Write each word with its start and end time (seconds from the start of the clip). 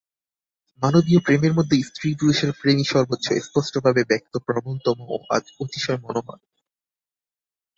মানবীয় 0.81 1.19
প্রেমের 1.19 1.53
মধ্যে 1.53 1.77
স্ত্রী-পুরুষের 1.83 2.51
প্রেমই 2.59 2.85
সর্বোচ্চ, 2.85 3.27
স্পষ্টভাবে 3.45 4.01
ব্যক্ত, 4.03 4.33
প্রবলতম 4.47 4.97
ও 5.07 5.15
অতিশয় 5.59 5.99
মনোহর। 6.01 6.39